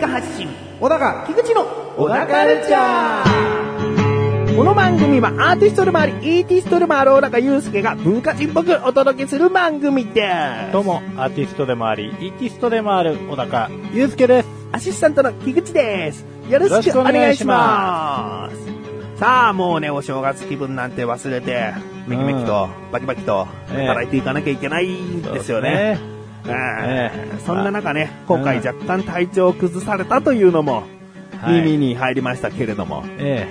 [0.00, 0.48] 化発信。
[0.80, 1.64] 小高、菊池の
[1.96, 4.56] 小高カルチャー。
[4.56, 10.30] この番組はアーティストでもあり、イーティストでもある小高祐介が文化人っぽくお届けする番組で
[10.68, 10.72] す。
[10.72, 14.48] どうも、アーティストでもあり、イーティストでもある、小高祐介です。
[14.72, 16.24] アシスタントの菊池です。
[16.48, 19.18] よろしくお願いします。
[19.18, 21.74] さあ、もうね、お正月気分なんて忘れて、
[22.06, 26.19] めきめきと、バキバキと、ええ働いていかなきゃいけないんですよね。
[26.46, 30.84] ええええそんな中ね、今回若干体調を崩されたというのも、
[31.40, 33.46] はい耳に入りましたけれども、え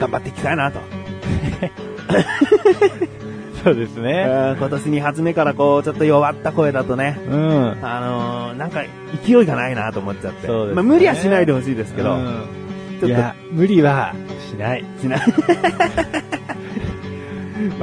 [0.00, 0.80] 頑張っていきたいなと。
[1.60, 1.70] え
[3.62, 4.24] そうですえね。
[4.24, 7.76] ー今年2発目からこう、ちょっと弱った声だとね、うん。
[7.82, 8.82] あのーなんか
[9.22, 10.48] 勢いがないなと思っちゃって。
[10.48, 12.36] ねまあ無理はしないでほしいですけど、うんちょ
[12.96, 14.14] っといや、無理は
[14.50, 14.84] しない。
[15.00, 15.20] しない。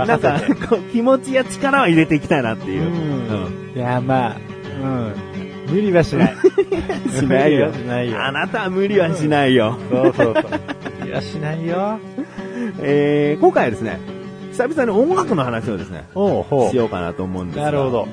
[0.05, 0.67] なん任か。
[0.67, 2.83] こう、気持ちや力は入れていきたいなっていう。
[2.83, 3.73] うん。
[3.75, 4.35] いや、まあ、
[4.81, 5.13] うん。
[5.69, 6.35] 無理はしない。
[7.11, 8.23] しないよしないよ。
[8.23, 9.77] あなたは無理はしないよ。
[9.89, 10.51] そうそうそう。
[11.01, 11.99] 無理はしないよ。
[12.79, 13.99] えー、今回はですね、
[14.51, 16.05] 久々に音楽の話をですね、
[16.71, 18.07] しようかなと思うんですがなるほど。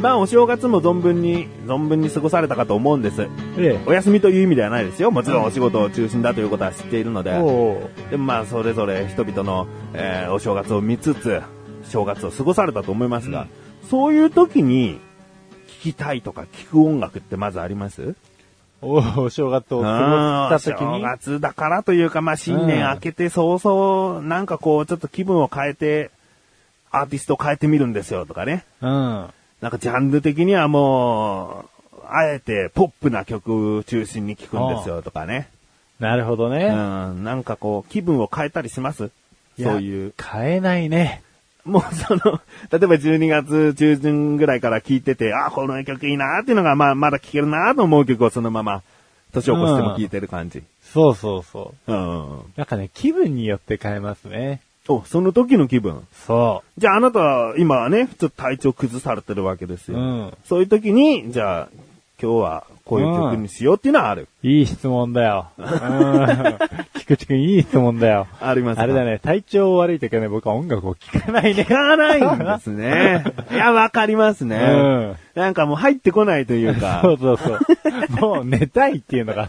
[0.00, 3.28] まあ、お正月も存分に、存分に過ごされたかと思うんです。
[3.58, 5.10] えお休みという意味ではないですよ。
[5.10, 7.32] もちろんお仕事を中心だということは知っているので。
[8.10, 11.42] でもまあ、それぞれ人々の、えーお正月を見つつ、
[11.84, 13.46] 正月を過ごされたと思いますが、
[13.90, 14.98] そういう時に、
[15.82, 18.14] 聞きたいとか聞く音楽ってまずあります？
[18.82, 21.02] お正月を過ごした時正に。
[21.02, 26.10] 月だからというか、まあ新年明けて早々、なんかこう、ちょっと気分を変えて、
[26.90, 28.64] アーティストを変えてみるんですよとかね。
[28.80, 29.26] うん。
[29.60, 35.48] なんかジャンル的にはもう、あえてポップな曲中心に聴くんですよとかね。
[36.00, 36.68] なるほどうね。
[36.68, 39.10] ん、なんかこう、気分を変えたりします？
[39.58, 40.14] やそういう。
[40.20, 41.22] 変えないね。
[41.64, 42.40] もうその、
[42.72, 48.82] 例えば12月中旬ぐらいから聴いてて、あ、この曲いいなっていうのが、まあ、まだ聴けるなと思う曲をそのまま、
[49.32, 50.62] 年を越しても聴いてる感じ。
[50.82, 51.92] そうそうそう。
[51.92, 52.38] うん。
[52.56, 54.62] なんかね、気分によって変えますね。
[54.96, 56.06] お、その時の気分。
[56.26, 59.94] そじゃああなたは今はね、ちょっと体調崩されてるわけですう。
[59.94, 60.00] よ。
[60.00, 60.34] うん。
[60.44, 61.68] そういう時に、じゃあ、
[62.22, 64.28] 今日はこういう曲にしようっていうのはある。
[64.42, 65.46] いい質問だよ。
[65.56, 65.64] うん。
[66.98, 68.26] 菊池くんいい質問だよ。
[68.42, 68.82] ありますか？
[68.82, 69.04] あれだ。
[69.04, 71.62] ね、体調悪い時はね、僕は音楽を聴かないね。
[71.62, 73.24] 聞かないんですね。
[73.50, 74.56] いや、わかりますね。
[74.56, 77.00] うんなんかもう入ってこないというか。
[77.04, 77.58] そうそうそう。
[78.20, 79.48] もう寝たいっていうのが。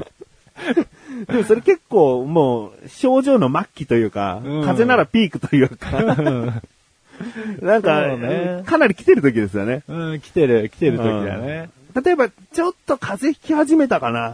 [1.28, 4.44] でもそれ結構もう症状の末期というか、うん。
[4.62, 5.92] 風邪ならピークというか、
[7.62, 8.64] なんか、ね。
[8.66, 9.84] かなり来てる時ですよね。
[9.88, 11.70] うん、来てる、来てる時だね。
[12.04, 14.30] 例えば、ちょっと風邪ひき始めたかな。
[14.30, 14.34] っ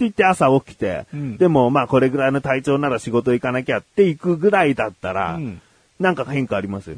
[0.00, 1.36] て言って朝起きて、うん。
[1.36, 5.60] でもまあこれぐらいの体調なら仕事行かなきゃって行くぐらいだったら、うん。
[5.98, 6.96] なんか変化あります？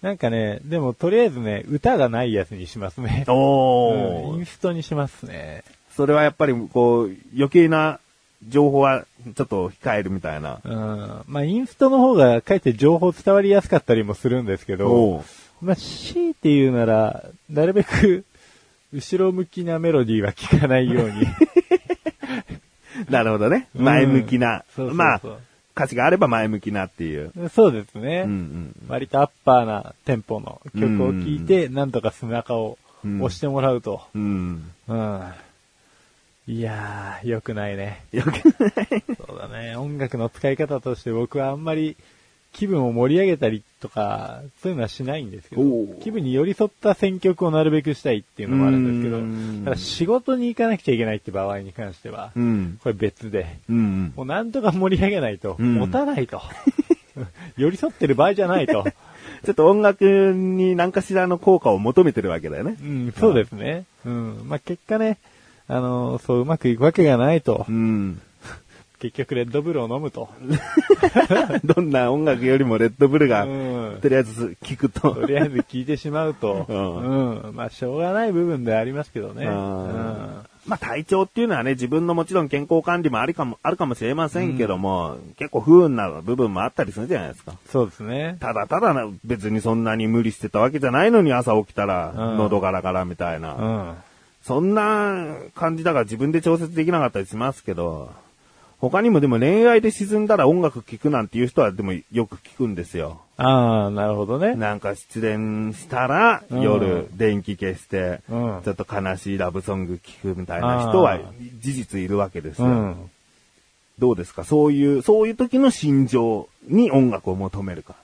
[0.00, 3.26] なんかね、でもとりあえずね、歌がないやつにしますね。
[3.28, 4.38] おうん。
[4.38, 5.64] インストにしますね。
[5.94, 8.00] それはやっぱりこう、余計な
[8.48, 9.04] 情報は
[9.36, 10.60] ちょっと控えるみたいな。
[10.64, 11.22] うん。
[11.26, 15.24] まあ、インストの方がかえって情報伝わりやすかったりもするんですけおどう、
[15.60, 18.24] まあ、強いて言うなら、なるべく、
[18.92, 21.26] 後ろ向きなメロディーは聞かないように。
[23.08, 23.68] なるほどね。
[23.74, 24.64] うん前向きな。
[24.74, 25.20] そうそうそうまあ、
[25.76, 27.32] 歌詞があれば前向きなっていう。
[27.50, 28.22] そうですね。
[28.26, 28.74] うんうん。
[28.88, 34.02] 割とアッパーなテンポの曲を聴いて、なんとか背中を押してもらうと。
[34.14, 34.70] うん。
[34.88, 35.22] うん。
[36.50, 38.04] いやー、良くないね。
[38.10, 38.40] よく
[39.14, 39.76] そうだね。
[39.76, 41.96] 音楽の使い方として僕はあんまり
[42.52, 45.62] 気分を盛り上げたりとか、そういうのはしないんですけど
[46.02, 52.80] 気分に寄り添った選曲をなるべくしたいっていうのもあるんですうんけど、ただ仕事に行かなくちゃいけないって場合に関しては、うん。
[52.82, 54.12] これ別で、うん。
[54.16, 56.42] もうなんとか盛り上げないと、うん持たないと。
[57.56, 58.84] 寄り添ってる場合じゃないと。
[59.44, 60.04] ちょっと音楽
[60.34, 62.76] に何かしらの効果を求めてるわけだよね。
[62.82, 63.84] うん、そうですね。
[64.04, 64.42] うん。
[64.48, 65.18] まあ、結果ね、
[65.70, 67.72] あのそううまくいくわけがないとう。
[67.72, 68.20] ん。
[68.98, 70.28] 結局レッドブルを飲むと。
[71.64, 75.12] どんな音楽よりもレッドブルが、うんとりあえず聞くと。
[75.12, 76.66] とりあえず聞いてしまうと。
[76.68, 77.54] ううん。
[77.54, 79.46] まあ、しょうがない部分でありますけどね。
[79.46, 79.56] ううんん。
[80.66, 87.54] まあ体調っていうのはね、自分のもちろん健康管理もありかも、あるかもしれませんけども、結構不運な部分もあったりするじゃないですか。
[87.66, 88.36] そうですね。
[88.40, 93.96] ただただな別にそんなに無理してたわけじゃないのに朝起きたら、うん喉ガラガラみたいな。
[94.40, 94.46] うん。
[94.46, 98.10] そんな感じだから自分で調節できなかったりしますけど、
[98.78, 103.20] 他にもでも恋愛で沈んだら音楽聴くなんていう人はでもよく聞くんですよ。
[103.36, 104.54] ああ、なるほどね。
[104.54, 111.20] なんか失恋したらうん夜電気消して、うんちょっと悲しいラブソング聴くみたいな人はあ
[111.60, 112.68] 事実いるわけですよ。
[112.68, 113.10] うん。
[113.98, 114.44] どうですか？
[114.44, 117.96] そういう、そういう時の心情に音楽を求めるか。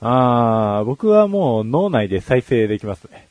[0.00, 3.28] ああ、僕はもう脳内で再生できますね。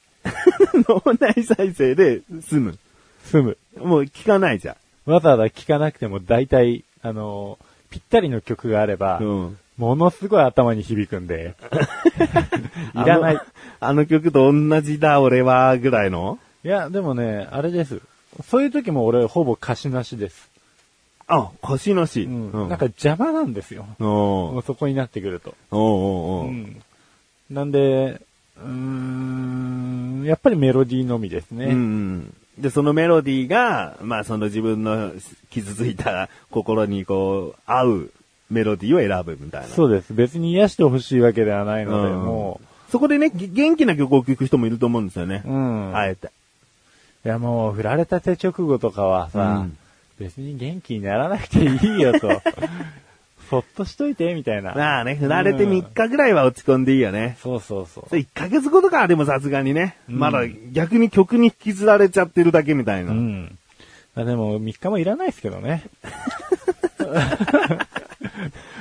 [0.88, 2.77] 脳内再生で済む。
[3.25, 3.57] 済む。
[3.77, 9.24] もう聞かないじゃわざわざ聞かなくても大体、あのーぴったりの曲があれば、ん。
[9.24, 9.57] うん。
[9.77, 11.54] ものすごい頭に響くんで、
[12.95, 13.36] いらない。
[13.36, 13.42] あの。
[13.89, 16.39] あの曲と同じだ、俺は、ぐらいの？
[16.63, 18.01] いや、でもね、あれです。
[18.48, 20.50] そういう時も俺ほぼ歌詞なしです。
[21.27, 22.24] あ、歌詞なし。
[22.24, 22.51] うん。
[22.51, 22.69] うん。
[22.69, 23.86] なんか邪魔なんですよ。
[24.00, 25.54] そこになってくると。
[25.69, 26.81] おうおうおううん。
[27.51, 28.21] なんで、
[28.57, 31.65] うーん、やっぱりメロディーのみですね。
[31.65, 32.35] うんうん。
[32.57, 35.11] で、そのメロディーが、まあその自分の
[35.50, 38.11] 傷ついた心にこう、合う
[38.50, 39.67] メロディーを選ぶみたいな。
[39.67, 40.13] そうです。
[40.13, 45.50] 別に癒してほしいわけではないので、うんもそこでね、げ元気な曲を聴く人もいると思うんですよねう、。
[45.50, 45.95] うん。
[45.95, 46.27] あえて。
[47.25, 49.77] いやもう、振られたて直後とかはさ、うん
[50.19, 52.29] 別に元気にならなくていいよと。
[53.53, 54.73] そっとしといて、みたいな。
[54.73, 57.38] まあね、振られて3日ぐらいは落ち込んでいいよね。
[57.41, 58.05] そうそうそう。
[58.09, 63.11] それ1ヶ月後とかはでもさすがにね、うんまだ逆に曲に引きずられちゃってるだけみたいな。
[63.11, 63.57] うん。
[64.15, 65.83] あでも、3日もいらないですけどね。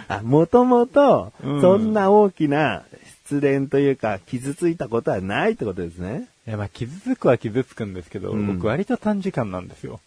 [0.09, 2.85] あ、もともと、うんそんな大きな
[3.25, 6.29] 失恋というか、傷ついたことはないってことですね。
[6.47, 10.01] いや、まあ、傷つくは傷つくんですけど、うん僕割と短時間なんですよ。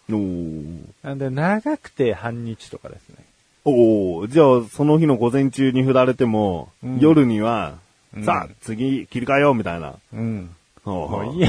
[1.03, 3.15] なんで、長くて半日とかですね。
[3.65, 7.79] おーじゃあ、その日の午前中に振られても、うん夜には、
[8.15, 9.95] うんさあ、次切り替えようみたいな。
[10.13, 10.55] うん。
[10.85, 11.47] ももういいや。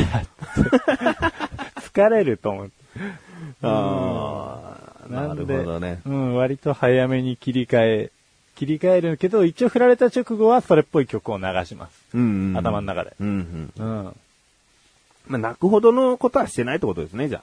[1.77, 2.73] 疲れると思って。
[3.63, 6.01] ああ、なるほどね。
[6.07, 8.11] うん、割と早めに切り替え、
[8.57, 12.03] 切り替えるけど、一応振られた直後はそれっぽい曲を流します。
[12.15, 12.57] うん、うん。
[12.57, 13.87] 頭の中でうんうん。
[13.87, 14.17] うん。
[15.29, 17.43] まあ、泣くほどのことはしてないってことですね、じゃ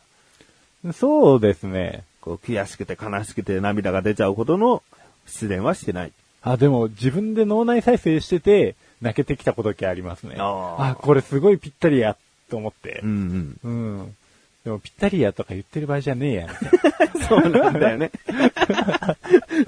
[0.87, 0.93] あ。
[0.93, 2.03] そうですね。
[2.23, 4.81] こう、悔しくて悲しくて涙が出ちゃうほどの
[5.25, 6.13] 失恋はしてない。
[6.41, 10.35] あ、でも自分で脳内再生してて、泣けてきたことだありますね。
[10.37, 12.15] あーあ、これすごいぴったりや、
[12.49, 13.07] と思ってう。
[13.07, 14.15] んうん。
[14.63, 16.47] でもぴったりやとか言ってる場合じゃねえや。
[17.27, 18.11] そうなんだよね。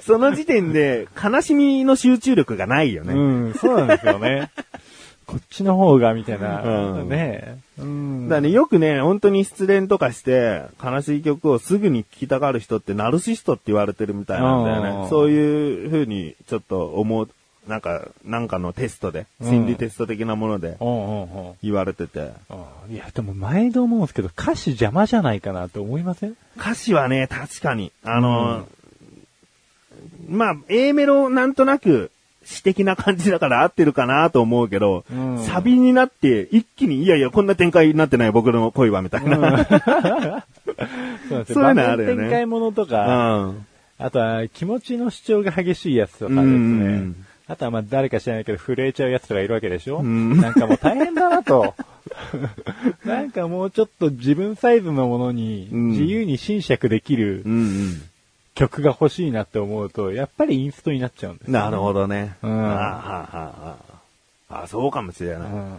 [0.00, 3.14] その時点で悲しみの集中力がないよね。
[3.14, 3.20] な。
[3.20, 4.50] うん、そうなんですよね。
[5.26, 6.62] こっちの方が、みたいな。
[6.62, 7.58] うんねえ。
[7.80, 8.28] うん。
[8.28, 15.08] だね、よくね、本当に失恋とかして、悲しい曲をすぐに聴きたがる人ってナルシストって言われてるみたいなんだようんね。
[15.10, 17.28] そういう風にちょっと思う、
[17.66, 21.52] なんか、なんかのテストで、うん心理テスト的なものでうんうんうん。
[21.62, 22.30] 言われてて。
[22.88, 26.36] いや、でも毎度思うんですけど、歌詞邪魔じゃないかなって思いません？
[26.56, 28.66] 歌詞はね、確かに、あの、
[30.28, 32.12] まあ、A メロなんとなく
[32.46, 35.44] 詩的な感じだから合ってるかなと思うけど、うん。
[35.44, 39.36] サビになって一気に、いやいや、こんな展開になってない僕の恋はみたいな。
[39.36, 42.22] そうなんですそういうのあるよね。
[42.22, 43.66] 展開ものとか、うん。
[43.98, 46.46] あとは気持ちの主張が激しいやつとかですね。
[46.46, 50.36] うんあとはまあ誰か知らないけど震えちゃうやつとかいるわけでしょ、ん。
[50.40, 51.74] なんかもう大変だなと。
[53.06, 55.90] なんかもうちょっと自分サイズのものにうん。
[55.90, 58.02] 自由に侵釈できるうん
[58.56, 61.54] 曲が欲しいなって思うと、やっぱりインストになっちゃうんですうん。
[61.54, 62.36] よなるほどね。
[62.42, 63.76] うんああはあは
[64.48, 65.52] ああそうかもしれない。
[65.52, 65.78] うん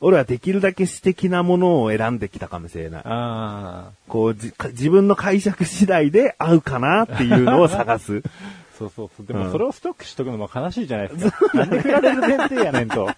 [0.00, 3.02] 俺はできるだけ詩的なものを選んできたかもしれない。
[3.04, 3.90] ああ。
[4.06, 8.22] こうじか自分の解釈次第で合うかなっていうのを探す。
[8.78, 9.26] そうそうそう。
[9.26, 11.58] でうんもそれをストックしとくのも悲しいじゃないですか。
[11.58, 13.10] なんでる前提やねんと。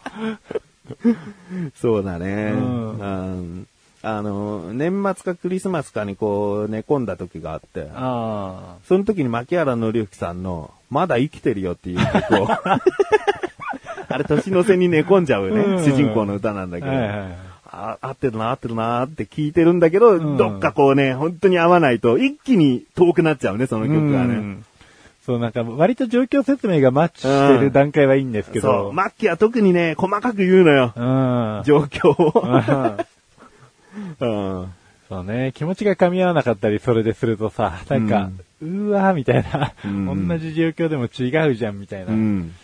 [1.77, 2.53] そうだね。
[2.55, 3.67] うんうん
[4.03, 12.49] あの、年末かクリスマスかにこう寝込んだ時があって、あその時に牧原紀之さんの、まだ生きてるよっていう曲を、
[14.09, 16.81] あれ年の瀬に寝込んじゃうよね、うん主人公の歌なんだあ。
[16.81, 17.29] けど、はいはいはい。
[17.73, 24.35] あ合ってるな合ってるなって聞いてるんだけど、うんどっかこうね、本当に合わないと一気に遠くなっちゃうね、その曲がね。
[24.35, 24.65] うん
[25.27, 28.89] そう、なんか、割と状況説明がマッチしてる段階はいいんですけそど。
[28.89, 31.63] う、マッキーは特にね、細かく言うのよ、うん。
[31.65, 32.97] 状況を。
[34.21, 34.75] うんうん
[35.09, 38.31] そうね、気持ちが噛み合わなかったりそれでするとさ、なんか、
[38.63, 42.13] うーわーみたいな、うん同じ状況でも違うじゃんみたいな。
[42.13, 42.55] うん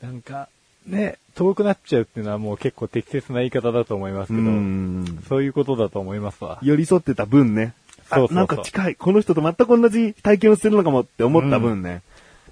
[0.00, 0.48] なんか、
[0.86, 6.60] ね、遠くなっちゃうっていうのはもう結構適切な言い方だと思いますけど、うんそういうことだと思いますわ。
[6.62, 7.74] 寄り添ってた分ね。
[8.10, 8.94] あそうそうなんか近い。
[8.94, 12.02] この人と全く同じ体験をするのかもって思った分ね。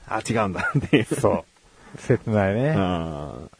[0.08, 1.04] あ、違うんだ っていう。
[1.04, 1.44] そ
[1.94, 1.98] う。
[1.98, 2.74] 切ないね。
[2.76, 3.50] うん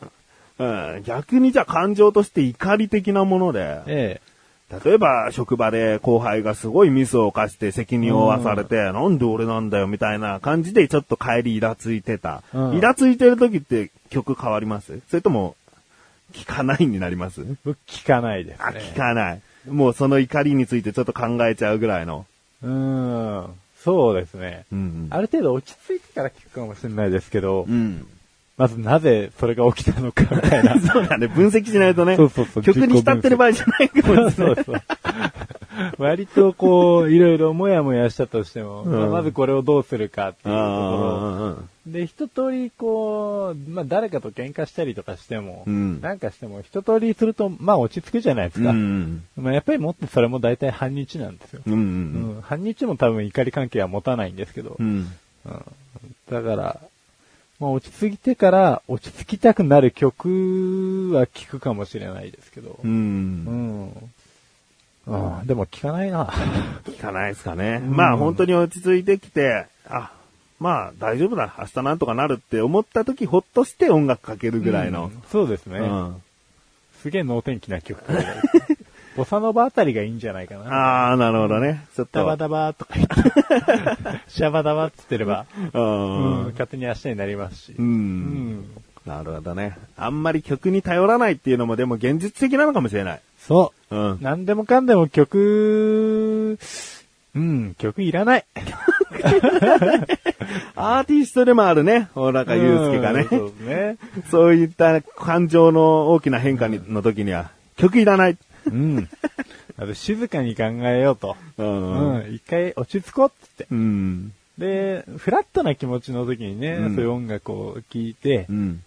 [0.59, 0.65] う
[0.99, 4.21] ん逆にじゃあ感情として怒り的なもので、え
[4.85, 12.43] 例えば職場で後輩がすごいミスを犯して責任を負わされて、なんで俺なんだよみたいな感じでちょっと帰りイラついてた。
[12.53, 15.01] うんイラついてる時って曲変わります？
[15.09, 15.55] それとも、
[16.33, 17.43] 聞かないになります？
[17.87, 18.81] 聞かないですあ、ね。
[18.81, 19.41] 聞かない。
[19.69, 22.27] もうその怒りについてちょっと考えちゃうぐらいの。
[22.63, 23.47] うん。
[23.85, 24.65] そうですね。
[24.73, 28.05] うんある程度落ち着いてから聞くかもしれないですけど、うん。
[28.57, 30.81] まずなぜそれが起きたのかみたいな。
[30.81, 32.17] そうだね、分析しないとね。
[32.17, 34.33] そうそうそう曲に浸ってる場合じゃないかもしれない。
[34.35, 34.83] そうそう。
[35.99, 41.93] 割とこう、いろいろもやもやしたとしても、うんまずこれをどうするかっていうところ。
[41.93, 48.71] で、一通りこう、まあ誰かと喧嘩したりとかしても、うんなんかしても一通りすると、まあ落ち着くじゃないですか。
[48.71, 49.23] うん。
[49.37, 51.61] まあやっぱりもってそれも大体半日なんですよ。
[51.67, 51.73] うん。
[51.73, 51.77] う。
[51.77, 55.07] うんん、半日も多分怒り関係は持たないんですけど、うん。
[56.31, 56.81] だから、
[57.59, 62.87] まあ落ち着いてから落ち着きたくなる曲は聴くかもしれないですけど、う。
[62.87, 64.11] うんん。
[65.07, 66.27] うん、でも聞かないな。
[66.85, 67.81] 聞かないですかね。
[67.83, 70.11] うんまあ本当に落ち着いてきて、あ、
[70.59, 75.23] まあ大丈夫だ、明日なんとかなるって思った時ほっとして音楽かけるぐらいのうん。
[75.31, 75.79] そうですね。
[75.79, 76.23] うん。
[77.03, 78.03] すげえ能天気な曲
[79.17, 80.71] ボサノバあたりがいいんじゃないかな。
[80.71, 81.87] ああ、なるほどね。
[81.95, 82.19] ちょっと。
[82.19, 83.15] ダバダバとか言って、
[84.29, 86.51] シャバダバって言ってれば、ううん、ん。
[86.51, 87.73] 勝手に明日になりますし。
[87.79, 87.83] う。
[87.83, 88.65] うんん。
[89.07, 89.79] なるほどね。
[89.97, 93.21] あんまり曲に頼らないっていうのもでも現実的なのかもしれない。
[93.39, 94.19] そうんう。。
[94.21, 96.59] 何でもかんでも曲、
[97.35, 98.45] うん、曲いらない。
[100.75, 102.09] アーティストでもあるね。
[102.15, 103.29] 小高祐介がねうん。
[103.29, 103.97] そうね。
[104.31, 108.37] そういった感情の大きな変化にの時には、曲いらない。
[108.67, 109.09] うん。
[109.79, 111.37] あと静かに考えようと。
[111.59, 111.63] う。
[111.63, 112.35] うんん。
[112.35, 114.33] 一回落ち着こうってうん。
[114.59, 115.05] 言って。
[115.07, 118.83] で、フラットな気持ちの時にね、うんそういう音楽を聴いてう、ん。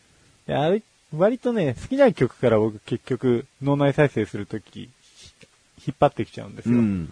[0.48, 0.82] であれ
[1.16, 4.90] 割とね、好きな曲から僕結局脳内再生するとき、
[5.86, 6.78] 引っ張ってきちゃうんですよ。
[6.78, 7.12] うん。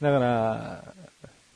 [0.00, 0.84] だから、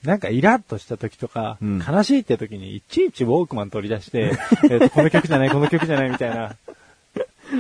[0.05, 4.33] なんかイラッとした時とか、うん悲しいって時にいちいちウォークマン取り出して、
[4.71, 6.57] えっとこの曲じゃない、この曲じゃないみたいな、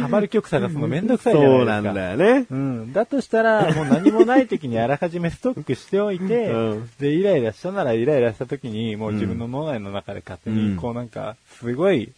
[0.00, 1.82] ハマる曲探すのめんどくさいじゃないそうですか。
[1.82, 2.46] なんだよね。
[2.50, 2.92] うん。
[2.92, 12.12] だとしたら、もう何もない時にあらかじめストックしておいて、 うんで、イライラしたならイライラした時に、もう自分の脳内の中で勝手に、うんこうなんか、すごい、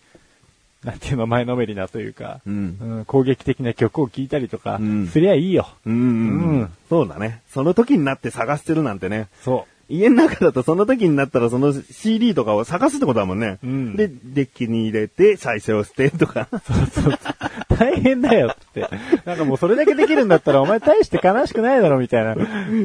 [0.85, 2.77] なんていうの、前のめりなというか、うん。
[2.81, 5.69] うん攻撃的な曲を聴いたりとか、うんすりゃいいよ。
[5.87, 5.93] うん。
[5.93, 6.71] ううんん。
[6.89, 7.41] そうだね。
[7.53, 9.29] その時になって探してるなんてね。
[9.43, 13.59] そ家の中だとその時になったらその CD とかを探すってことだもんね。
[13.63, 16.49] うんで、デッキに入れて再生をしてとか。
[16.53, 17.75] う。
[17.77, 18.89] 大変だよって。
[19.25, 22.37] なんかもうそれだけできるんだったらお前大して悲しくないだろみたいな。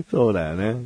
[0.09, 0.85] そうだよね。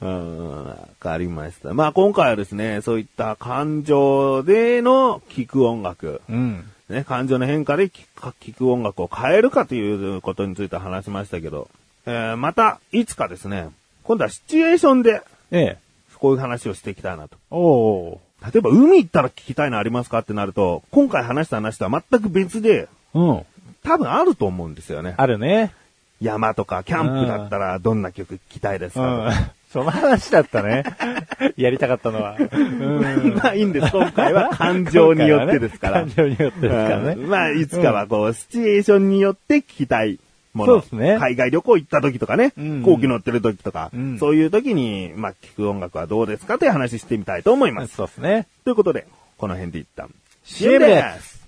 [0.00, 1.74] うん、わかりました。
[1.74, 6.20] まあ今回はですね、そういった感情での聴く音楽。
[6.28, 6.64] うん。
[6.88, 11.68] ね、感情の変化で聴く聴く音楽を変えるかということについて話しましたけど、
[12.06, 13.70] えーまた、いつかですね、
[14.04, 15.78] 今度はシチュエーションで、ええ。
[16.18, 17.36] こういう話をしていきたいなと。
[17.50, 23.46] おお例えば、海行ったら聞きたいのありますかってなると、今回話した話とは全く別で、うん。
[23.84, 25.14] 多分あると思うんですよね。
[25.16, 25.72] あるね。
[26.20, 29.32] 山とかキャンプだったらどんな曲聴きたいですうかん。
[29.72, 30.84] その話だったね。
[31.56, 32.36] やりたかったのは。
[32.38, 33.34] うん。
[33.34, 33.90] まあいいんです。
[33.90, 36.00] 今回は感情によってですから。
[36.06, 37.12] 感情によってですからね。
[37.18, 40.20] うんまあ、いつかはこう、シチュエーションによって聞きたい
[40.52, 40.72] もの。
[40.74, 41.18] そうですね。
[41.18, 42.78] 海外旅行行った時とかね、うん。
[42.80, 44.18] 飛行機乗ってる時とか、うん。
[44.18, 47.96] そういう時に、まあ、聞く音楽はどうですかという話してみたいと思います。
[47.96, 48.46] そうですね。
[48.64, 49.06] ということで、
[49.38, 51.42] この辺で一旦、CM です。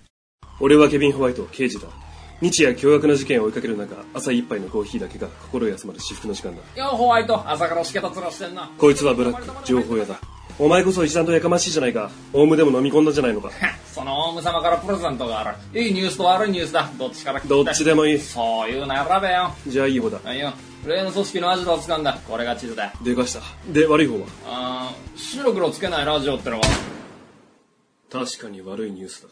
[0.60, 1.88] 俺はケビン・ホワイト刑事だ。
[2.40, 6.82] 日夜凶悪な事件を追いかける中朝一杯のコーヒーだけが心休まる至福の時間だ。
[6.82, 7.48] よホワイト。
[7.48, 8.70] 朝からしけた面してんな。
[8.76, 9.66] こいつはブラック。
[9.66, 10.20] 情報屋だ
[10.58, 12.10] お前こそ一段とやかましいじゃないか。
[12.32, 13.50] オウムでも飲み込んだんじゃないのか。
[13.92, 15.80] そのオウム様からプレゼントがある。
[15.80, 16.88] いいニュースと悪いニュースだ。
[16.96, 18.18] どっちからどっちでもいい。
[18.18, 19.52] そういうの選べよ。
[19.66, 20.20] じゃあいい方だ。
[20.22, 20.52] はいよ。
[20.86, 22.18] 例の組織のアジトを掴んだ？
[22.28, 22.92] これが地図だ。
[23.02, 23.40] でかした。
[23.72, 24.26] で悪い方は？
[24.46, 26.62] あー白黒つけないラジオってのは？
[28.12, 29.28] 確かに悪いニュースだ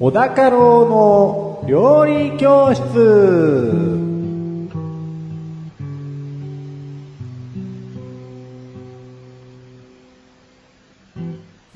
[0.00, 2.80] 小高郎の料理教室。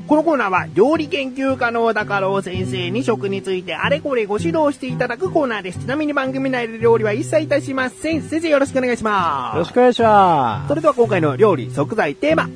[0.09, 5.81] このコーナーは、料理研究家の高郎先生に食についてあれこれご指導していただくコーナーです。
[5.81, 8.23] ちなみに番組内で料理は一切いたしません。
[8.23, 9.57] 先生よろしくお願いします。
[9.57, 12.49] よろしくお願いしまそれでは今回の料理、食材、テーマ、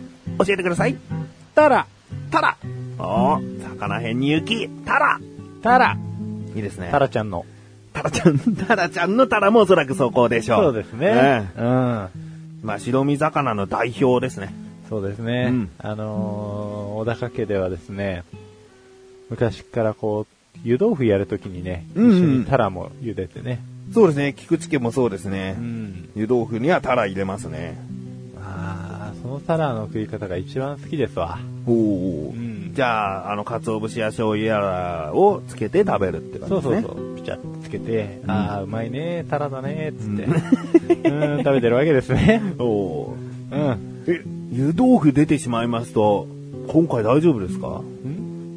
[0.46, 0.94] 教えてください。
[0.94, 0.98] す。
[1.54, 1.87] たら、
[2.30, 2.56] タラ。
[2.98, 4.66] おー魚辺に雪。
[4.87, 5.20] タラ。
[5.62, 5.96] たら、
[6.54, 6.88] いいですね。
[6.90, 7.44] たらちゃんの。
[7.92, 10.62] タラちゃん、 タラちゃんのタラもおそらくそこでしょう。
[10.64, 11.06] そうですね。
[11.06, 12.08] ええうん。
[12.62, 14.54] まあ、白身魚の代表ですね。
[14.88, 15.48] そうですね。
[15.50, 18.24] うんあのー、小高家ではですね、
[19.30, 23.60] 昔からこう、湯豆腐やるときにね、うんうん一緒にタラも茹でてね。
[23.92, 24.34] そうですね。
[24.36, 25.62] 菊池家もそうですねう。
[25.62, 26.08] ん。
[26.16, 27.78] 湯豆腐にはタラ入れますね。
[29.28, 31.38] のタラの食い方が一番好きですわ。
[31.66, 36.82] おお、んじゃあ、あの、鰹節や醤油やらをつけて食べるって感じですね。
[36.82, 37.16] そうそうそう。
[37.16, 40.25] ピチャッとつけて、ああ、うまいね、タラだね、つって。
[41.11, 42.42] うん、 食べてるわけですね。
[42.58, 43.16] おお
[43.50, 44.04] うん。
[44.06, 46.26] え、湯豆腐出てしまいますと、
[46.68, 47.82] 今回大丈夫ですか？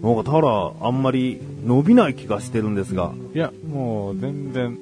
[0.03, 3.11] なんかタラ、あんまり伸びない気がしてるんですが。
[3.35, 4.77] いや、もう全然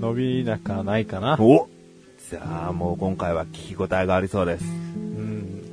[0.00, 1.36] 伸びなかないかな。
[1.38, 1.68] お
[2.30, 4.64] じゃあもう今回は聞き応えがありそうです。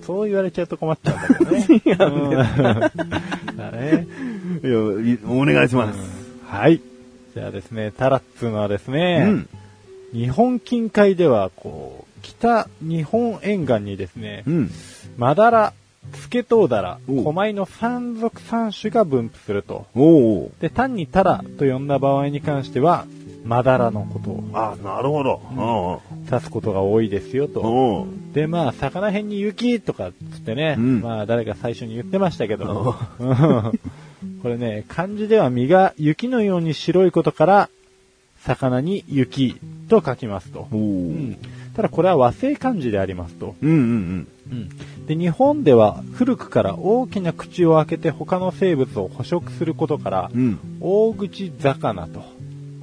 [0.10, 0.16] うん。
[0.16, 1.68] そう言われちゃうと困っちゃうんだけどね。
[2.00, 4.08] うんだね。
[4.64, 6.00] いや、いお願いします。
[6.46, 6.82] はい。
[7.36, 9.50] じゃあですね、タラっつうのはですね、うん。
[10.14, 14.72] 日本近海では、こう、北日本沿岸にですね、うん。
[15.18, 15.74] マダラ、
[16.16, 19.86] スケトウダラ、おコマイの3属3種が分布すると。
[20.60, 23.06] で、単にタラと呼んだ場合に関しては、
[23.44, 26.02] マダラのことをあ、なるほど。
[26.32, 27.54] 指すことが多いですようん。
[27.54, 27.62] と。
[27.62, 33.80] おで、まあ、魚辺に雪とかっつってね、うんまあ、誰か最初に言ってましたけど、うん
[34.44, 37.70] これね、漢字では身が雪のように白いことから、
[38.42, 39.58] 魚に雪
[39.90, 40.68] と書きますと。
[40.72, 41.38] おうん
[41.76, 43.56] ただこれは和製漢字でありますと。
[43.62, 44.28] うんうん
[45.08, 50.42] で、日本では古くから大きな口を開けて他の生物を捕食することから、うん。
[50.42, 50.60] うん。
[50.82, 52.24] 大口魚と、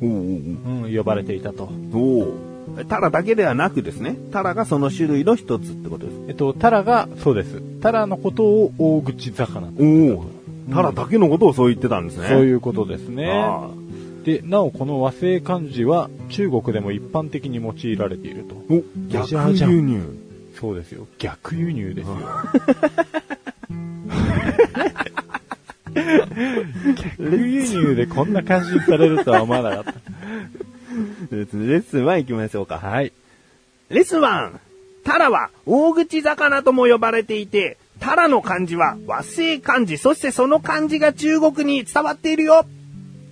[0.02, 1.70] おおうん、呼ばれていたと。
[1.92, 2.56] おお
[2.88, 4.16] タラだけではなくですね。
[4.32, 6.18] タラがその種類の一つってことです。
[6.28, 7.62] えっと、タラが、そうです。
[7.80, 9.82] タラのことを大口魚と。
[9.82, 10.26] おお
[10.72, 12.28] タラだけのことをそう言ってたんですね。
[12.28, 13.30] そういうことですね。
[13.32, 13.70] あ
[14.24, 18.56] で、なおこの和製漢字は中国でも一般的に用いられていると。
[18.74, 20.02] お、逆輸入。
[20.58, 21.06] そうですよ。
[21.18, 22.16] 逆輸入ですよ。
[26.96, 29.94] 逆輸入でこんな感心されるとは思わなかっ
[31.30, 32.78] レッスンレッスン1行きましょうた。
[32.78, 32.88] か。
[32.88, 33.12] はい。
[33.90, 34.52] レッスン 1!
[35.04, 42.66] タラは大口魚とも呼ばれていて、タラの漢字は和製漢字、そしてその漢字が中国に伝わっているよ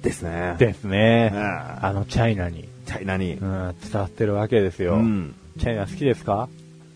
[0.02, 0.56] ですね。
[0.58, 1.32] ですね。
[1.34, 3.44] ああのチャイナに、チャイナにう。
[3.44, 4.96] ん、伝わってるわけですよ。
[4.96, 5.34] うん。
[5.58, 6.48] チャイナ好きですか？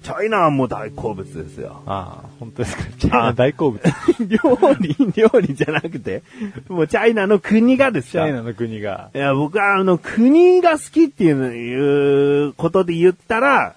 [0.08, 1.82] チャイナはもう大好物ですよ。
[1.86, 2.82] ああ、本当ですか？
[2.98, 3.82] チャイナ大好物。
[3.82, 3.90] チ
[4.26, 4.38] 料
[4.80, 6.22] 理、料理じゃなくて、
[6.68, 8.24] もうチャイナの国がですか？
[8.24, 9.10] ャイナの国が。
[9.14, 13.74] いや、僕はあの、国が好きっていうのいうことで言ったら、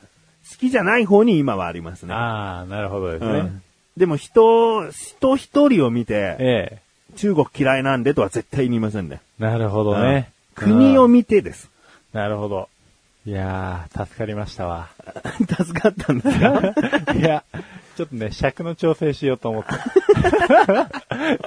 [0.51, 2.13] 好きじゃない方に今はありますね。
[2.13, 3.39] ああ、なるほどですね。
[3.39, 3.61] うん
[3.97, 7.17] でも人、人一人を見て、ええ。
[7.17, 9.19] 中国嫌いなんでとは絶対に言いませんね。
[9.37, 10.29] なるほどね。
[10.55, 11.69] 国をうん見てです。
[12.13, 12.69] なるほど。
[13.25, 14.89] いやー、助かりましたわ。
[15.65, 17.13] 助かったんですか？
[17.13, 17.43] いや、
[17.95, 19.69] ちょっとね、尺の調整しようと思って。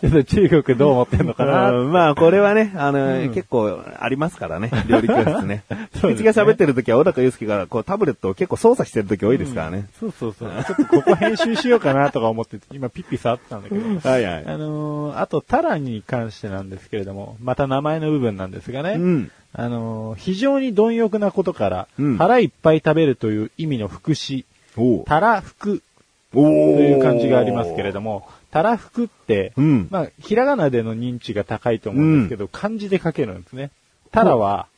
[0.00, 5.64] ちょっと中国どう思ってんのかなうんまあ、これはね、あの、うん結構ありますからね、料理教室ね。
[6.00, 9.87] そうですね口が喋ってる時は小高祐介がこうタブレットを結構操作してる時多いですからね。
[9.98, 10.50] そうそうそう。
[10.50, 13.81] ちょっとここ編集しようかなとか思って、今ピッピ触ってたんだけど。
[14.09, 14.44] はいはい。
[14.46, 18.94] あのー、あとタラに関してなんですけれども、また名前の部分なんですがね。
[18.98, 19.31] うん。
[19.53, 24.44] あのー、非常に貪欲なことから、うん腹いっぱい食べるという意味の副詞、
[25.07, 25.83] たらふく
[26.35, 29.88] おという漢字がありますけれども、たらふくって、うん。
[29.90, 33.73] まあ、ひらがなでの認知が高いと思うんですけど、漢字で書けるんですね。
[34.12, 34.69] たらは、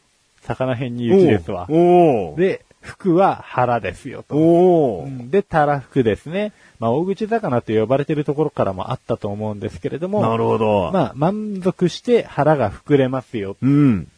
[0.41, 1.67] 魚辺に雪ですわ。
[1.69, 5.07] で、服は腹ですよと。
[5.31, 6.55] で、たらふくですね。
[6.79, 10.91] まあ、大口魚と呼ばれているところからもあったと思うんですけれども、なるほど。
[10.95, 13.59] まあ、満足して腹が膨れますよ。
[13.61, 14.09] うん。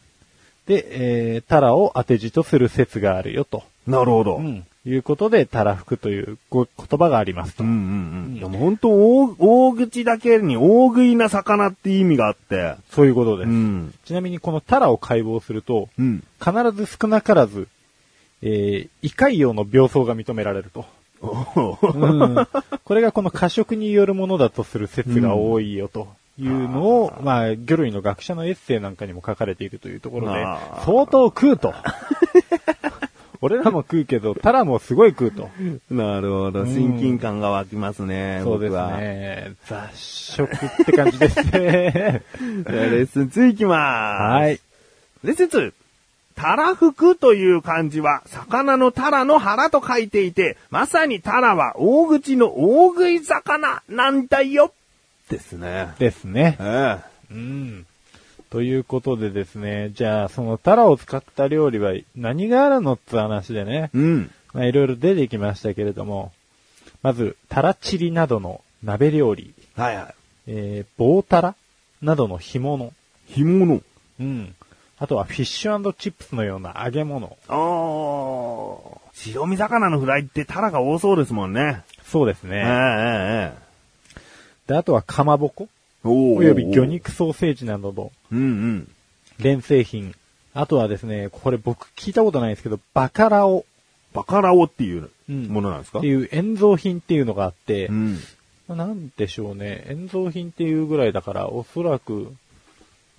[0.67, 3.63] で、えー、たらを当て字とする説があるよと。
[3.85, 4.37] なるほど。
[4.37, 4.39] う。
[4.39, 7.63] うんんいうことで、たらふくというご言葉がありますと。
[7.63, 8.35] うんうん。
[8.37, 12.75] いやもう本当大、大口だけに大食いな魚って意味があって。
[12.91, 13.49] そういうことです。
[13.49, 13.93] うん。
[14.05, 16.23] ちなみにこのタラを解剖すると、うん。
[16.39, 17.67] 必ず少なからず、
[18.41, 20.85] えー、胃潰瘍の病巣が認められると。
[21.21, 22.47] おううん、
[22.85, 30.45] これがこの過食によるものだとする説が多いよというのを、まあ、魚類の学者のエッセイなんかにも書かれているというところで
[30.85, 31.73] 相当食うと。
[33.41, 35.49] 俺らも食うけど、タラもすごい食うと。
[35.89, 36.65] なるほど。
[36.65, 38.41] 親近感が湧きますね。
[38.43, 38.75] そうです。
[38.75, 39.53] ね。
[39.65, 42.23] 雑食って感じですね。
[42.67, 44.21] じゃあレッスン2いきまーす。
[44.21, 44.59] はい。
[45.23, 45.73] レッスン2。
[46.35, 54.73] たらふくという漢字は、魚のタラの腹と書いていて、まさにタラは大口の大食い魚なんだよ
[55.29, 55.89] ですね。
[55.99, 56.57] ですね。
[56.59, 56.97] え
[57.31, 57.85] うん。
[58.49, 64.31] ということでですね、じゃあ、そのタラを使った料理は何があるのって話でねえ、うん。
[64.53, 66.31] まあいろいろ出てきましたけれども、
[67.03, 70.15] まず、タラチリなどの鍋料理、はいはい。
[70.47, 71.55] えー、棒タラ
[72.01, 72.91] などの干物、
[73.27, 73.81] 干物。
[74.19, 74.55] うん。
[74.97, 77.37] あとはフィッシュチップスのような揚げ物。
[77.47, 78.99] あー。
[79.13, 81.83] 白身魚のフライってタラが多そうですもんね。
[82.03, 82.57] そうですね。
[82.57, 83.69] ええええ
[84.67, 85.69] で、あとはかまぼこ
[86.03, 86.85] おおよび魚。
[86.85, 88.91] 肉ソーセージなどのうんうん。
[89.39, 90.15] 連製品。
[90.53, 93.65] あとはですね、これ僕聞いたことないんですけど、バカラオ
[94.13, 95.99] バカラオっていううんものなんですか？
[95.99, 98.17] っていう塩蔵品っていうのがあって、うん。
[98.67, 99.85] まあなんでしょうね。
[99.89, 102.33] 塩蔵品っていうぐらいだから、おそらく、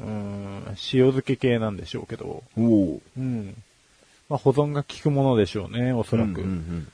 [0.01, 3.01] うーん、塩漬け系なんでしょうけど、おお。
[3.17, 3.55] うん。
[4.29, 6.41] まあ保存が効くものでしょうね、おそらく。
[6.41, 6.89] うんうん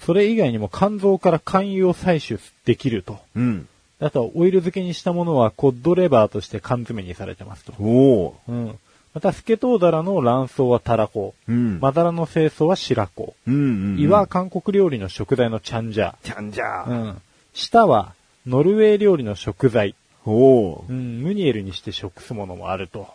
[0.00, 3.18] それ以外にも肝臓から肝油を採取できると。
[3.34, 3.68] うん。
[4.00, 4.06] うん。
[4.06, 7.72] あとはオイル漬けにしたものはコッドレバーとして缶詰にされてますと。
[7.80, 8.36] おお。
[8.48, 8.78] うん。
[9.14, 11.34] また、スケトウダラの卵巣はタラコ。
[11.48, 11.80] うん。
[11.80, 13.34] マダラの清掃は白子。
[13.46, 13.58] うんう
[13.96, 13.98] ん。
[13.98, 16.90] 胃は韓国料理の食材のチャンジャちゃんじゃー。
[16.90, 17.22] うん。
[17.54, 18.14] 舌は
[18.46, 19.94] ノルウェー料理の食材。
[20.24, 20.84] おお。
[20.88, 23.08] うん、ムニエルにして食すものもあると。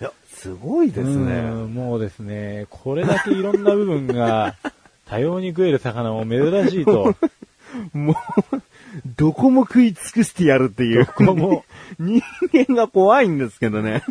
[0.00, 1.40] いや、すごいですうね。
[1.40, 4.56] んもうですね、これだけいろんな部分が
[5.06, 7.14] 多様に食える魚も珍しいと。
[7.92, 8.12] も
[8.52, 8.62] う、
[9.16, 11.04] どこも食い尽くしてやるっていう。
[11.04, 11.64] どこも。
[11.98, 12.22] 人
[12.52, 14.02] 間が怖いんですけどね。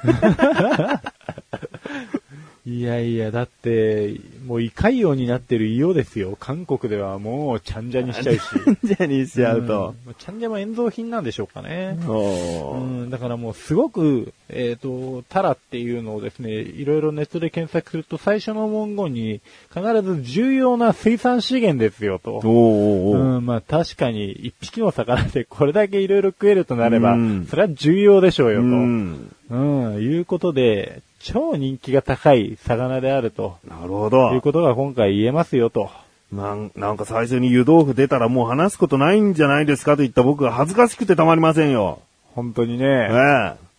[2.70, 4.14] いやいや、だって、
[4.46, 6.38] もう胃潰瘍になってる胃をですよ。
[6.40, 8.42] 韓国ではもうチャンジャにしちゃうし。
[8.86, 9.96] じゃあにしちゃうと。
[10.06, 11.98] うんチャンジャも塩蔵品なんでしょうかね。
[12.06, 19.42] うん、だからもうすごく、えっ、と、タラっていうのをですね、いろいろネットで検索すると最初の文言に
[19.74, 22.42] 必ず重要な水産資源ですよと。
[22.44, 28.66] おうん、まあ確かに一匹の魚でこれだけいろいろ食えるとなれば、うんそれは重要でしょうよと。
[28.66, 30.02] ううん、ん。
[30.02, 33.58] いうことで、超人気が高い魚であると。
[33.68, 34.42] なるほいうど。
[34.42, 35.90] ことが今回言えますよと。
[36.32, 42.00] なんなんか最初に湯豆腐出たらもう話すことないんじゃないですかと言った僕が恥ずかしくてたまりませんよ。
[42.36, 42.86] 本当にね。
[42.86, 43.70] ええ。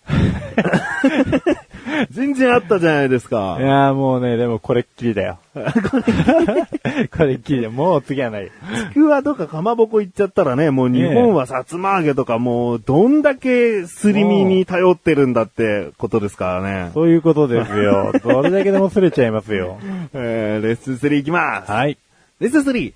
[2.10, 3.56] 全然あったじゃないですいか。
[3.60, 5.38] やーもうね、でもこれっきりだよ。
[5.54, 7.70] これっきりだよ。
[7.70, 8.50] もう次はない。
[8.90, 16.90] ちくわとかかまぼこ行っちゃったらね、もう日本はさつま揚げとかもうどんだけすり身に頼ってるんだってことですからね。
[16.94, 18.12] そういうことですよ。
[18.22, 19.78] どれだけでもすれちゃいますよ。
[20.14, 21.70] えー、レッスン3いきます。
[21.70, 21.96] はい。
[22.40, 22.92] レッスン 3!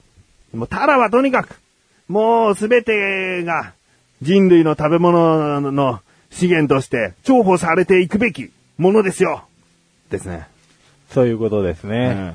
[0.54, 1.60] もうタラはとにかく、
[2.08, 3.72] もうすべてが
[4.22, 9.44] 人類の食べ物の資源として重宝されていくべきものですよ。
[10.10, 10.46] ですね。
[11.10, 12.08] そういうことですうね。
[12.12, 12.34] ん。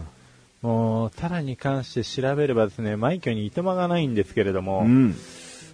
[0.61, 5.15] もう、タラに関して調べればですね、枚挙にいとまがないんですけれども、うん。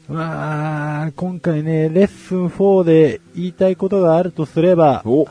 [0.07, 5.27] まあ、今回ね、レッスン4で言いたいことがあるとすれば、お、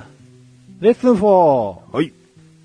[0.80, 1.78] レッスン 4!
[1.92, 2.12] はい。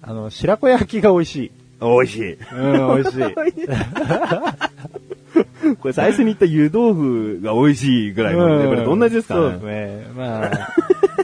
[0.02, 1.52] あの、白子焼きが美味しい。
[1.82, 2.34] 美味しい。
[2.34, 3.36] うん、美味しい。
[5.78, 9.58] これ最初に言った湯豆腐が美味しいぐらいのレベルと同じですかそうね。
[9.58, 10.08] ですね。
[10.16, 10.76] まあ、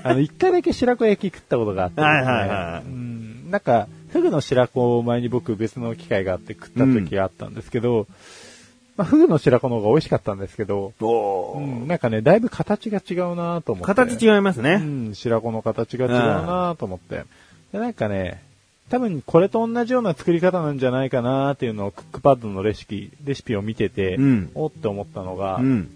[0.06, 8.06] あの、一回だけ白子焼き食ったことがあってね、はいはいはいうん、なんか、フグの白子を前に僕別の機会があって食った時があったんですけど、
[8.98, 13.94] まあ、フグの白子の方が美味しかったんですけど、うん、なんかね、だいぶ形が違うなと思って。
[13.94, 14.78] 形違いますうね。
[14.78, 17.24] ん、白子の形が違うなと思って。
[17.74, 18.42] で、なんかね、
[18.90, 25.90] 多分これと同じような作り方なんじゃないかなっていうのをクックパッドのレシピ、レシピを見てて、うんおって思ったのが、うん。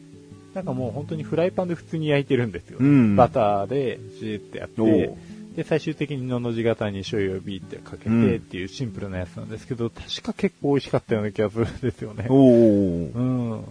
[0.60, 2.80] なんかもう本当にフライパンで普通に焼いてるんですよ。
[2.82, 5.18] うんバターでジーってやっおてう、
[5.56, 12.26] で、最終的にのの字型に醤油をビーってかけうんてっていうシンプルなやつなんですけど、確か結構美味しかったような気がするんですよね。
[12.28, 13.64] おーうん。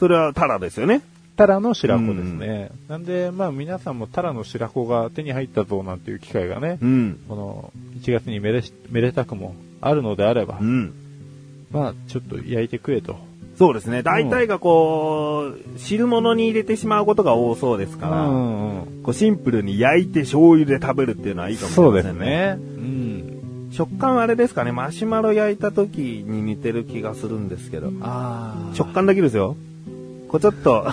[0.00, 1.02] それはタラですよね。
[1.36, 2.70] タラの白子ですね。
[2.88, 7.20] なんで、まあ皆さんもタラの白子が手に入ったぞなんていう機会がね、うん。
[7.28, 10.92] この1月にめでしめでたくもあるのであれば、うん。
[11.70, 13.31] まあちょっと焼いて食えと。
[13.56, 14.02] そうですね。
[14.02, 22.56] 大体がこう、汁物に入れてしまうことが多そうですから、うんうんこうシンプルに焼いて醤油で食べるっていうのはいいかもしれそうでませんね。
[22.56, 22.76] すね。
[22.76, 23.68] うん。
[23.72, 27.88] 食感はあれですかね、マシュマロ焼いた時に似てる気がするんですけど。
[28.00, 28.74] ああ。
[28.74, 29.56] 食感だけですよ。
[30.28, 30.86] こうちょっと、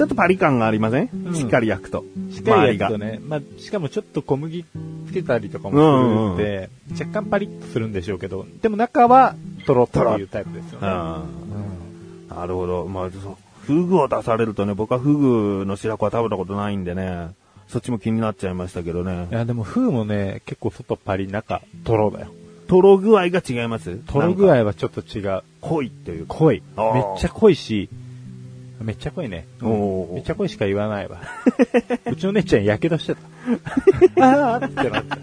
[0.00, 2.06] ちょっとパリ感がありません、うんしっかり焼くと。
[2.32, 4.64] しっかり焼くと周ね、まあ、しかもちょっと小麦
[5.08, 5.76] つけたりとかもす
[6.08, 9.34] るんで、若干パリッとするんでしょうけど、でも中は
[9.66, 10.80] トロッというタイプですよ。
[10.80, 10.88] ね。
[10.88, 12.34] うん。
[12.34, 12.86] なるほど。
[12.86, 17.28] まあ、フグを出されるとね、僕はフグの白子は食べたことないんでね、
[17.68, 19.34] そっちも気になっちゃいましたけどねい。
[19.34, 22.28] や、でも風もね、結構外パリ、中トロだよ。
[22.68, 23.96] とろ具合が違います？
[24.06, 25.42] トロ具合はちょっと違う。
[25.60, 26.36] 濃いっていうか。
[26.36, 26.62] 濃い。
[26.94, 27.90] めっちゃ濃いし、
[28.82, 29.46] めっちゃ濃いね。
[29.62, 31.20] おーめっちゃ濃いしか言わないわ。
[32.10, 33.20] うちの姉ちゃんやけどしてた。
[34.54, 35.18] あーってなった。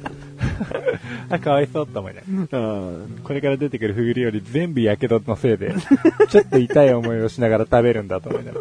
[1.36, 2.22] あ、かわいそうって思いな
[3.24, 5.74] これから出てくるフグ料理全部やけどのせいで、
[6.30, 8.60] ちょっと痛い思いをしながら食べるんだと思いなが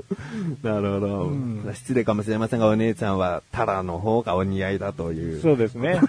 [0.65, 0.73] ら。
[0.75, 5.41] なるほど、うん失礼かもしれませんが、お姉ちゃんはタラの方がお似合いだという。
[5.43, 6.01] そうですね。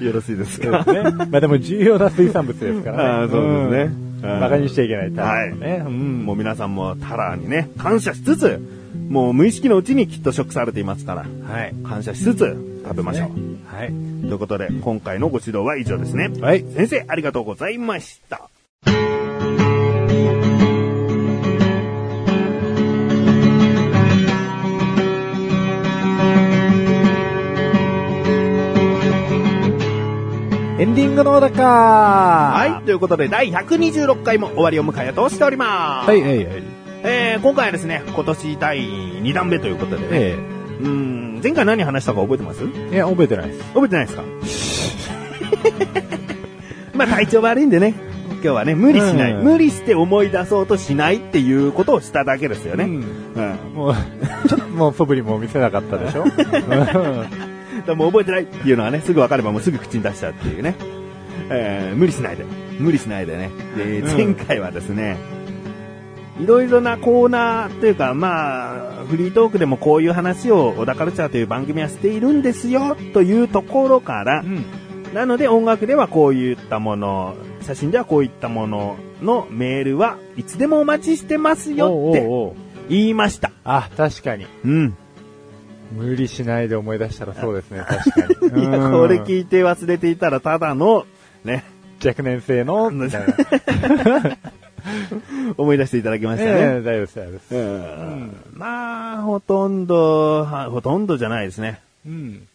[0.00, 0.84] よろしいですか？
[0.84, 1.10] ですね。
[1.30, 3.02] まあでも重要な水産物ですからね。
[3.04, 3.38] あーそ
[3.68, 5.10] うですねうんバカにしちゃいけない。
[5.10, 5.56] はい。
[5.56, 5.82] ね。
[5.84, 6.24] うん。
[6.24, 8.60] もう皆さんもタラにね、感謝しつつ、
[9.08, 11.74] もう無意識のうちにきっと食されていますから、はい。
[11.84, 13.74] 感謝しつつ食べましょう。
[13.74, 13.88] はい。
[13.88, 16.30] ということで、今回のご指導は以上ですね。
[16.40, 16.64] はい。
[16.74, 18.50] 先生、ありがとうございました。
[30.80, 32.52] エンディングのだかは。
[32.58, 36.08] はいということで、第126回も終わりを迎えようとしております。
[36.08, 36.62] はい、はい、はい。
[37.02, 40.38] えー、今回はですね、今年第2弾目ということでね、え
[40.80, 42.64] うーん、前回何話したか覚えてます？
[42.92, 43.64] えいや、覚えてないです。
[43.74, 44.22] 覚えてないですか？
[46.96, 47.94] まあ体調悪いんでね、
[48.34, 52.84] 今日はね、無理しない、うん無理して思い出そうとしないっていうことをしただけですよね。
[52.84, 52.92] うん
[53.34, 53.40] う
[53.70, 53.74] ん。
[53.74, 53.94] もう、
[54.48, 56.24] ちょっともう素振りも見せなかったでしょ？
[57.80, 60.74] でも覚えてないっていうのはね、すぐ分かればもうすぐ口に出しちゃうっていうね。
[61.50, 62.44] えー、無理しないで。
[62.78, 63.50] 無理しないでね。
[63.76, 65.16] で、うん前回はですね、
[66.40, 74.64] いろいろなコーナーというか、まあ、フリートークでもこういう話を小田カルチャーという番組はしているんですよ、というところからう、ん。
[75.12, 82.54] なので音楽ではこういったもの、写真ではこういったもののメールはいつでもお待ちしてますよっておうおうおう
[82.88, 83.52] 言いました。
[83.64, 84.46] あ、確かに。
[84.64, 84.96] うん。
[85.92, 88.62] 無理しないで思い出したらそうですね、 確かに。
[88.62, 91.06] いや、うんこれ聞いて忘れていたらただの、
[91.44, 91.64] ね、
[92.04, 93.34] 若年性の、みたいな。
[95.56, 96.50] 思い出していただきましたね。
[96.50, 97.54] ええ大丈夫です、大丈夫です。
[97.54, 101.80] うんまあ、ほとんど、はほとんどじゃないですね。
[102.06, 102.48] うん。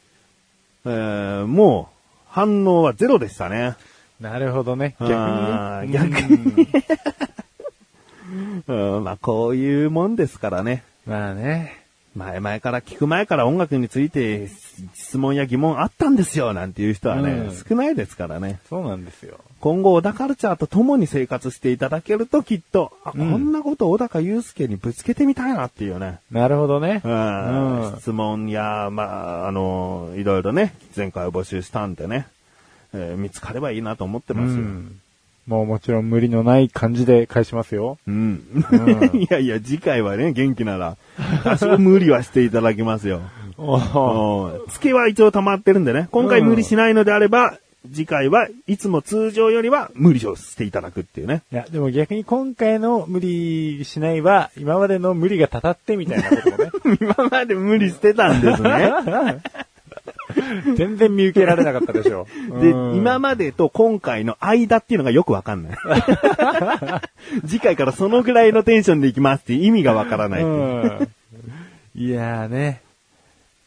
[0.85, 1.95] えーもう、
[2.29, 3.75] 反応はゼロでしたね。
[4.19, 4.95] なるほどね。
[4.99, 5.93] 逆にね。
[5.93, 6.67] 逆に。
[8.67, 10.83] うん、まあ、こういうもんですからね。
[11.05, 11.84] まあね。
[12.15, 14.47] 前々から聞く前から音楽について
[14.93, 18.59] 質問や疑問あったんですよなんていう人はね、うん少ないですからね。
[18.69, 19.39] そうなんですよ。
[19.59, 26.19] 今後、小田カルチャーと共に生活していただけるときっと、あ、うんこんなこと小高祐介にぶつけてみたいなっていうね。
[26.31, 27.01] なるほどね。
[27.03, 32.27] うんうん質問や、まあ、あの、いろいろね、前回募集したんでね、
[32.93, 34.61] えー見つかればいいなと思ってうますよ。
[34.61, 34.99] ん。
[35.47, 37.97] もうもちろん無理のない感じで返しますよ。
[38.07, 38.43] うん。
[38.71, 40.97] うん いやいや、次回はね、元気なら、
[41.43, 43.21] 多少無理はしていただきますよ。
[43.57, 47.57] おーうん付けは一応溜まってるんでね、今回無理しないのであれば、
[47.93, 51.43] 次回はいつも通常よりは無理をしていただくっていうね。
[51.51, 56.71] いや、でも逆に今回の無理しないは、今までの無理がたたってみたいなこともね。
[56.99, 58.91] 今まで無理してたんですね。
[60.75, 62.27] 全然見受けられなかったでしょ。
[62.61, 65.77] で、うん今までと今回の間っていうのがよくわかんない。
[67.45, 70.41] 次回からそのぐらいのテンションでいきますっていう意味がわからない
[71.95, 72.81] いやーね。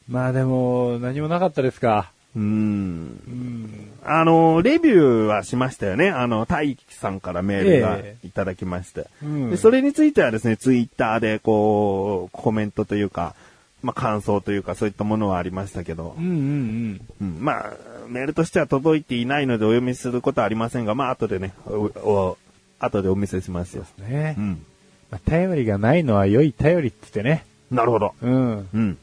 [0.09, 2.11] まあでも、何もなかったですか？
[2.37, 2.43] うん。
[2.43, 3.91] うん。
[4.05, 6.11] あの、レビューはしましたよね。
[6.11, 9.07] あの、大輝さんからメールがえいただきまして。
[9.23, 13.35] うんでそれについてはですね、ツイッターでこう、コメントというか、
[13.83, 17.73] まあ、感想というか、そういったものはありましたけどうん、うんうん、まあ、
[18.09, 22.39] メールとしては届いていないのでお読みすることはありませんが、まあ、後でね、お、お
[22.81, 23.85] 後でお見せしますよ。
[23.99, 24.05] うん。
[24.09, 24.41] ねう。
[24.41, 24.65] ん。
[25.11, 27.45] まあ、頼りがないのは良い頼りって言ってね。
[27.71, 28.15] なるほど。
[28.21, 28.69] うん。
[28.73, 28.99] うん。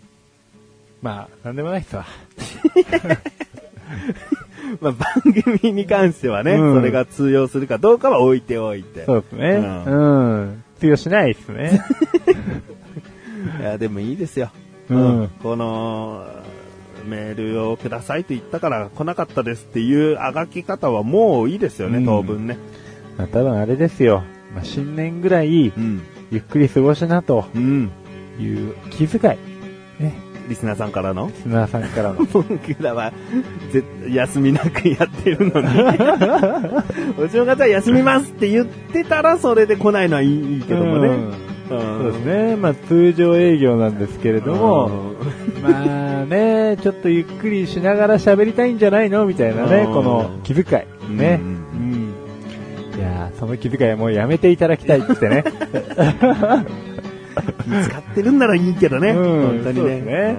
[1.02, 2.06] まあ、なんでもないっすわ。
[4.82, 9.06] まあ、番組に関してはね、うんそれが通用するかどうかは置いておいて。
[9.06, 9.50] そうですね。
[9.86, 9.96] うう
[10.46, 10.64] ん。
[10.80, 11.80] 通用しないっすね。
[13.62, 14.52] いや、でもいいですよ。
[14.90, 16.26] うんこの、
[17.06, 22.58] メールをくださいと言ったから来なかったですっていうあがき方はもういいですよね、うん当分ね。
[23.18, 24.24] まあ、多分あれですよ。
[24.54, 26.02] まあ、新年ぐらい、うん。
[26.32, 27.92] ゆっくり過ごしなとうん。
[28.40, 29.38] いう気遣
[30.00, 30.04] い。
[30.04, 30.14] ね。
[30.48, 31.28] リスナーさんからの？
[31.28, 32.26] リスナーさんからの。
[32.26, 33.12] 僕らは、
[33.72, 35.68] ぜ休みなくやってるのに。
[37.18, 41.45] お正月は休みますって言ってたら、それで来ないのはいいけどもね。
[41.68, 42.56] そうですね。
[42.56, 45.16] まあ、通常営業なんですけれども、
[45.62, 51.14] まあね、ちょっとゆっくりしながら喋りたいんじゃないのみたいなね、うんこの気遣い。
[51.14, 51.42] ね。
[52.96, 55.44] いやーその気遣いはもうやめていただきたいってね。
[57.84, 59.10] 使ってるんならいいけどね。
[59.10, 60.02] うん本当にね。
[60.02, 60.38] ね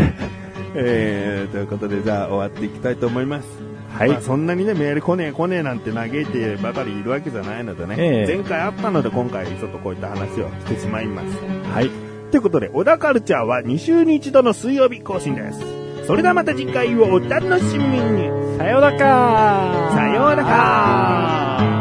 [0.74, 3.79] えー、ということで、じゃあ終わっていきたいと思います。
[3.92, 7.96] はいまあ、そんなにね、メール来ねえ来ねえなんて嘆いてばかりいるわけじゃないのでね。
[7.98, 11.36] ええ前回あったので今回ちょっとこういった話をしてしまいます。
[11.72, 11.90] はい。
[12.30, 15.60] ということで、小田カルチャーは2週に1度の水曜日更新です。
[16.06, 18.40] それではまた次回をお楽しみに。
[18.58, 21.79] さようならさようなら